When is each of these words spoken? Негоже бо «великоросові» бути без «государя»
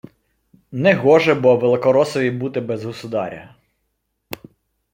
Негоже 0.71 1.35
бо 1.35 1.57
«великоросові» 1.57 2.31
бути 2.31 2.61
без 2.61 2.83
«государя» 2.85 3.55